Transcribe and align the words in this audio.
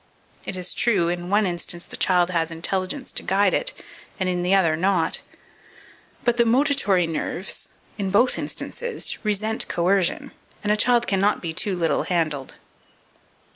It 0.45 0.57
is 0.57 0.73
true, 0.73 1.09
in 1.09 1.29
one 1.29 1.45
instance 1.45 1.85
the 1.85 1.95
child 1.95 2.31
has 2.31 2.49
intelligence 2.49 3.11
to 3.11 3.21
guide 3.21 3.53
it, 3.53 3.71
and 4.19 4.27
in 4.27 4.41
the 4.41 4.55
other 4.55 4.75
not; 4.75 5.21
but 6.25 6.37
the 6.37 6.43
motitory 6.43 7.05
nerves, 7.05 7.69
in 7.99 8.09
both 8.09 8.39
instances, 8.39 9.19
resent 9.21 9.67
coercion, 9.67 10.31
and 10.63 10.71
a 10.71 10.75
child 10.75 11.05
cannot 11.05 11.39
be 11.39 11.53
too 11.53 11.75
little 11.75 12.01
handled. 12.01 12.55